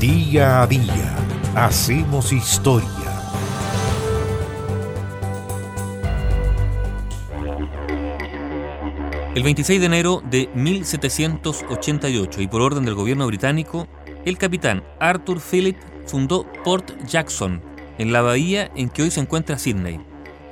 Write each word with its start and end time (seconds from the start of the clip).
Día 0.00 0.62
a 0.62 0.66
día 0.68 1.16
hacemos 1.56 2.32
historia. 2.32 2.88
El 9.34 9.42
26 9.42 9.80
de 9.80 9.86
enero 9.86 10.22
de 10.30 10.48
1788 10.54 12.42
y 12.42 12.46
por 12.46 12.60
orden 12.60 12.84
del 12.84 12.94
gobierno 12.94 13.26
británico, 13.26 13.88
el 14.24 14.38
capitán 14.38 14.84
Arthur 15.00 15.40
Phillip 15.40 15.76
fundó 16.06 16.46
Port 16.62 16.92
Jackson, 17.04 17.60
en 17.98 18.12
la 18.12 18.22
bahía 18.22 18.70
en 18.76 18.90
que 18.90 19.02
hoy 19.02 19.10
se 19.10 19.18
encuentra 19.18 19.58
Sydney. 19.58 19.98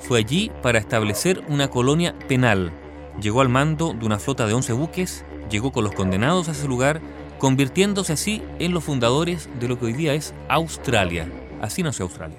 Fue 0.00 0.18
allí 0.18 0.50
para 0.60 0.80
establecer 0.80 1.44
una 1.46 1.68
colonia 1.68 2.18
penal. 2.26 2.72
Llegó 3.20 3.42
al 3.42 3.48
mando 3.48 3.94
de 3.94 4.06
una 4.06 4.18
flota 4.18 4.44
de 4.44 4.54
11 4.54 4.72
buques, 4.72 5.24
llegó 5.48 5.70
con 5.70 5.84
los 5.84 5.94
condenados 5.94 6.48
a 6.48 6.52
ese 6.52 6.66
lugar 6.66 7.00
convirtiéndose 7.38 8.12
así 8.12 8.42
en 8.58 8.72
los 8.72 8.84
fundadores 8.84 9.48
de 9.60 9.68
lo 9.68 9.78
que 9.78 9.86
hoy 9.86 9.92
día 9.92 10.14
es 10.14 10.34
Australia. 10.48 11.28
Así 11.60 11.82
nació 11.82 12.04
Australia. 12.04 12.38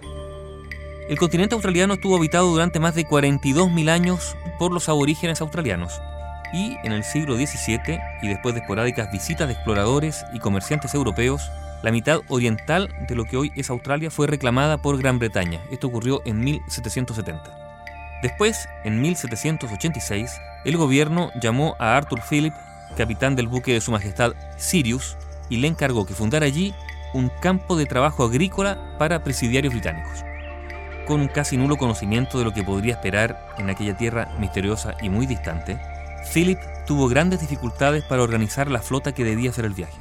El 1.10 1.18
continente 1.18 1.56
australiano 1.56 1.94
estuvo 1.94 2.18
habitado 2.18 2.50
durante 2.52 2.80
más 2.80 2.96
de 2.96 3.08
42.000 3.08 3.90
años 3.90 4.36
por 4.60 4.74
los 4.74 4.90
aborígenes 4.90 5.40
australianos 5.42 6.02
y 6.54 6.78
en 6.84 6.92
el 6.92 7.04
siglo 7.04 7.36
XVII 7.36 8.00
y 8.22 8.28
después 8.28 8.56
de 8.56 8.62
esporádicas 8.62 9.12
visitas 9.12 9.48
de 9.48 9.54
exploradores 9.54 10.26
y 10.34 10.40
comerciantes 10.40 10.94
europeos, 10.94 11.50
la 11.84 11.92
mitad 11.92 12.22
oriental 12.28 12.90
de 13.08 13.16
lo 13.16 13.26
que 13.26 13.38
hoy 13.38 13.52
es 13.56 13.70
Australia 13.70 14.10
fue 14.10 14.28
reclamada 14.28 14.78
por 14.78 14.98
Gran 14.98 15.20
Bretaña. 15.20 15.62
Esto 15.72 15.88
ocurrió 15.88 16.22
en 16.26 16.40
1770. 16.40 17.68
Después, 18.22 18.68
en 18.84 19.00
1786, 19.02 20.42
el 20.66 20.78
gobierno 20.78 21.32
llamó 21.40 21.76
a 21.80 21.96
Arthur 21.96 22.22
Phillip 22.28 22.54
capitán 22.96 23.36
del 23.36 23.48
buque 23.48 23.74
de 23.74 23.82
Su 23.82 23.92
Majestad 23.92 24.34
Sirius, 24.58 25.18
y 25.50 25.58
le 25.58 25.68
encargó 25.68 26.06
que 26.06 26.14
fundara 26.14 26.46
allí 26.46 26.74
un 27.14 27.30
campo 27.42 27.76
de 27.76 27.86
trabajo 27.86 28.24
agrícola 28.24 28.96
para 28.98 29.24
presidiarios 29.24 29.74
británicos. 29.74 30.24
Con 31.06 31.22
un 31.22 31.28
casi 31.28 31.56
nulo 31.58 31.78
conocimiento 31.78 32.38
de 32.38 32.44
lo 32.44 32.54
que 32.54 32.64
podría 32.64 32.94
esperar 32.94 33.56
en 33.58 33.70
aquella 33.70 33.96
tierra 33.96 34.36
misteriosa 34.40 34.96
y 35.02 35.10
muy 35.10 35.26
distante, 35.26 35.80
Philip 36.34 36.60
tuvo 36.86 37.08
grandes 37.08 37.40
dificultades 37.40 38.04
para 38.04 38.24
organizar 38.24 38.70
la 38.70 38.82
flota 38.82 39.14
que 39.14 39.24
debía 39.24 39.52
hacer 39.52 39.66
el 39.66 39.74
viaje. 39.74 40.00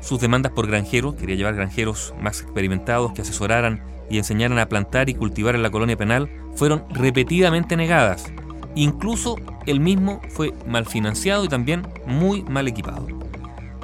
Sus 0.00 0.20
demandas 0.20 0.52
por 0.52 0.66
granjeros, 0.66 1.14
quería 1.14 1.36
llevar 1.36 1.54
granjeros 1.54 2.14
más 2.20 2.42
experimentados 2.42 3.12
que 3.12 3.22
asesoraran 3.22 3.82
y 4.10 4.18
enseñaran 4.18 4.58
a 4.58 4.68
plantar 4.68 5.08
y 5.08 5.14
cultivar 5.14 5.54
en 5.54 5.62
la 5.62 5.70
colonia 5.70 5.96
penal, 5.96 6.30
fueron 6.54 6.84
repetidamente 6.90 7.76
negadas 7.76 8.30
Incluso 8.78 9.34
él 9.66 9.80
mismo 9.80 10.20
fue 10.28 10.54
mal 10.64 10.86
financiado 10.86 11.44
y 11.44 11.48
también 11.48 11.84
muy 12.06 12.44
mal 12.44 12.68
equipado. 12.68 13.08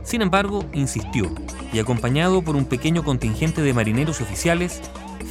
Sin 0.04 0.22
embargo, 0.22 0.64
insistió 0.72 1.34
y 1.72 1.80
acompañado 1.80 2.42
por 2.42 2.54
un 2.54 2.64
pequeño 2.64 3.02
contingente 3.02 3.60
de 3.60 3.74
marineros 3.74 4.20
oficiales, 4.20 4.80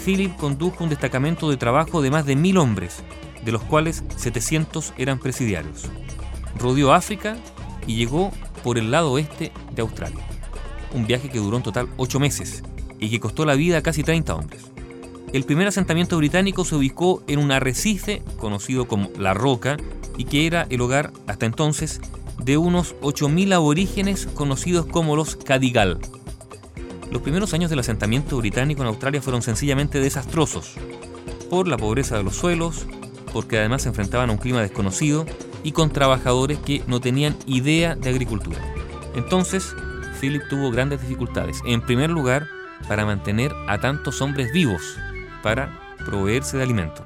Philip 0.04 0.36
condujo 0.36 0.84
un 0.84 0.90
destacamento 0.90 1.50
de 1.50 1.56
trabajo 1.56 2.02
de 2.02 2.12
más 2.12 2.26
de 2.26 2.36
mil 2.36 2.58
hombres, 2.58 3.04
de 3.46 3.54
los 3.54 3.62
cuales 3.62 4.04
700 4.18 4.96
eran 4.98 5.18
presidiarios. 5.18 5.86
Rodeó 6.60 6.92
África 6.92 7.38
y 7.88 7.96
llegó 7.96 8.34
por 8.66 8.78
el 8.78 8.92
lado 8.92 9.14
oeste 9.14 9.54
de 9.74 9.82
Australia. 9.82 10.26
Un 10.94 11.08
viaje 11.08 11.30
que 11.30 11.40
duró 11.40 11.56
en 11.56 11.64
total 11.64 11.88
ocho 11.96 12.20
meses 12.20 12.64
y 13.00 13.10
que 13.10 13.22
costó 13.22 13.46
la 13.46 13.56
vida 13.56 13.78
a 13.78 13.82
casi 13.82 14.04
30 14.04 14.36
hombres. 14.36 14.73
El 15.34 15.46
primer 15.46 15.68
asentamiento 15.68 16.16
británico 16.18 16.64
se 16.64 16.76
ubicó 16.76 17.24
en 17.26 17.40
un 17.40 17.52
arrecife 17.52 18.22
conocido 18.38 18.88
como 18.88 19.10
La 19.18 19.34
Roca 19.34 19.78
y 20.16 20.26
que 20.26 20.46
era 20.46 20.68
el 20.70 20.80
hogar, 20.80 21.12
hasta 21.26 21.48
entonces, 21.48 22.02
de 22.38 22.58
unos 22.58 22.96
8.000 23.02 23.52
aborígenes 23.56 24.28
conocidos 24.28 24.86
como 24.86 25.16
los 25.16 25.36
Cadigal. 25.36 25.98
Los 27.12 27.24
primeros 27.24 27.52
años 27.56 27.72
del 27.72 27.80
asentamiento 27.80 28.38
británico 28.38 28.84
en 28.84 28.90
Australia 28.90 29.24
fueron 29.24 29.42
sencillamente 29.42 30.00
desastrosos, 30.00 30.76
por 31.50 31.68
la 31.68 31.78
pobreza 31.78 32.16
de 32.16 32.24
los 32.24 32.36
suelos, 32.36 32.86
porque 33.34 33.58
además 33.58 33.82
se 33.82 33.90
enfrentaban 33.90 34.30
a 34.30 34.34
un 34.34 34.40
clima 34.40 34.62
desconocido 34.62 35.26
y 35.64 35.72
con 35.72 35.92
trabajadores 35.92 36.60
que 36.60 36.84
no 36.86 37.02
tenían 37.02 37.36
idea 37.48 37.96
de 37.96 38.10
agricultura. 38.12 38.60
Entonces, 39.16 39.76
Philip 40.22 40.44
tuvo 40.48 40.70
grandes 40.70 41.02
dificultades, 41.02 41.60
en 41.66 41.82
primer 41.82 42.12
lugar, 42.12 42.48
para 42.88 43.04
mantener 43.04 43.52
a 43.68 43.80
tantos 43.80 44.22
hombres 44.22 44.52
vivos, 44.52 45.00
para 45.44 45.98
proveerse 46.06 46.58
de 46.58 46.64
alimento. 46.64 47.04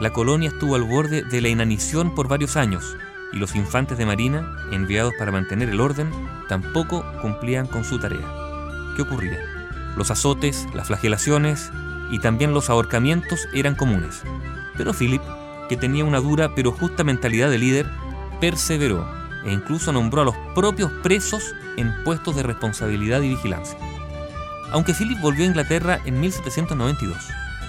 La 0.00 0.12
colonia 0.12 0.48
estuvo 0.48 0.74
al 0.74 0.84
borde 0.84 1.22
de 1.22 1.40
la 1.40 1.48
inanición 1.48 2.14
por 2.14 2.28
varios 2.28 2.56
años 2.56 2.96
y 3.32 3.38
los 3.38 3.54
infantes 3.54 3.98
de 3.98 4.06
marina, 4.06 4.56
enviados 4.72 5.12
para 5.18 5.32
mantener 5.32 5.68
el 5.68 5.80
orden, 5.80 6.10
tampoco 6.48 7.04
cumplían 7.20 7.66
con 7.66 7.84
su 7.84 7.98
tarea. 7.98 8.26
¿Qué 8.94 9.02
ocurría? 9.02 9.38
Los 9.96 10.10
azotes, 10.10 10.66
las 10.74 10.86
flagelaciones 10.86 11.70
y 12.10 12.18
también 12.18 12.54
los 12.54 12.70
ahorcamientos 12.70 13.48
eran 13.52 13.74
comunes. 13.74 14.22
Pero 14.76 14.92
Philip, 14.92 15.22
que 15.68 15.76
tenía 15.76 16.04
una 16.04 16.20
dura 16.20 16.54
pero 16.54 16.72
justa 16.72 17.04
mentalidad 17.04 17.50
de 17.50 17.58
líder, 17.58 17.86
perseveró 18.40 19.06
e 19.44 19.52
incluso 19.52 19.92
nombró 19.92 20.22
a 20.22 20.24
los 20.24 20.36
propios 20.54 20.90
presos 21.02 21.54
en 21.76 21.92
puestos 22.04 22.36
de 22.36 22.42
responsabilidad 22.42 23.22
y 23.22 23.30
vigilancia. 23.30 23.78
Aunque 24.72 24.94
Philip 24.94 25.20
volvió 25.20 25.44
a 25.44 25.48
Inglaterra 25.48 26.00
en 26.04 26.20
1792, 26.20 27.16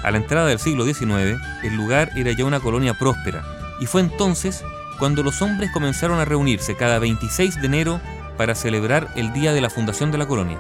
a 0.04 0.12
la 0.12 0.18
entrada 0.18 0.48
del 0.48 0.60
siglo 0.60 0.86
XIX, 0.86 1.40
el 1.64 1.76
lugar 1.76 2.12
era 2.16 2.32
ya 2.32 2.46
una 2.46 2.60
colonia 2.60 2.94
próspera, 2.94 3.44
y 3.80 3.86
fue 3.86 4.02
entonces 4.02 4.64
cuando 5.00 5.24
los 5.24 5.42
hombres 5.42 5.72
comenzaron 5.72 6.20
a 6.20 6.26
reunirse 6.26 6.76
cada 6.76 7.00
26 7.00 7.62
de 7.62 7.68
enero 7.68 8.02
para 8.38 8.56
celebrar 8.56 9.10
el 9.16 9.34
día 9.34 9.54
de 9.54 9.62
la 9.62 9.70
fundación 9.70 10.12
de 10.12 10.18
la 10.18 10.28
colonia. 10.28 10.60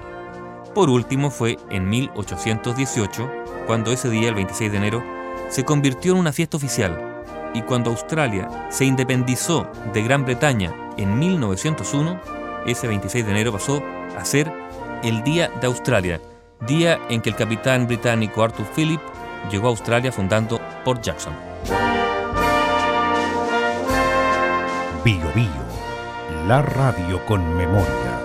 Por 0.74 0.90
último 0.90 1.32
fue 1.32 1.58
en 1.70 1.90
1818, 1.90 3.32
cuando 3.66 3.92
ese 3.92 4.10
día, 4.10 4.30
el 4.30 4.36
26 4.36 4.72
de 4.72 4.78
enero, 4.78 5.04
se 5.50 5.64
convirtió 5.66 6.14
en 6.14 6.20
una 6.20 6.34
fiesta 6.34 6.58
oficial, 6.58 7.24
y 7.54 7.62
cuando 7.62 7.90
Australia 7.90 8.68
se 8.70 8.86
independizó 8.86 9.68
de 9.94 10.04
Gran 10.04 10.26
Bretaña 10.26 10.74
en 10.98 11.18
1901, 11.18 12.20
ese 12.66 12.88
26 12.88 13.26
de 13.26 13.32
enero 13.32 13.52
pasó 13.52 13.84
a 14.18 14.26
ser 14.26 14.52
el 15.04 15.24
Día 15.24 15.50
de 15.62 15.68
Australia, 15.68 16.22
día 16.66 17.00
en 17.10 17.22
que 17.22 17.30
el 17.30 17.36
capitán 17.36 17.88
británico 17.88 18.44
Arthur 18.44 18.66
Phillip 18.76 19.00
llegó 19.50 19.68
a 19.68 19.70
Australia 19.70 20.12
fundando 20.12 20.60
Port 20.84 21.02
Jackson. 21.02 21.34
Bio 25.04 25.32
Bio, 25.34 26.48
la 26.48 26.62
radio 26.62 27.26
con 27.26 27.56
memoria. 27.56 28.17